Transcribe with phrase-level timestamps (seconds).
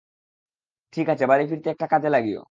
[0.93, 2.39] ঠিক আছে, বাড়ি ফিরতে এটা কাজে লাগিও।